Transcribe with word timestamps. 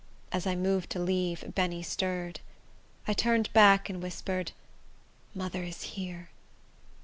As 0.31 0.47
I 0.47 0.55
moved 0.55 0.89
to 0.93 0.99
leave, 0.99 1.53
Benny 1.53 1.83
stirred. 1.83 2.39
I 3.07 3.13
turned 3.13 3.53
back, 3.53 3.87
and 3.87 4.01
whispered, 4.01 4.51
"Mother 5.35 5.61
is 5.61 5.83
here." 5.93 6.29